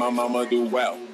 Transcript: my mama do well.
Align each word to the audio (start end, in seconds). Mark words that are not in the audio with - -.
my 0.00 0.08
mama 0.08 0.46
do 0.46 0.64
well. 0.64 1.09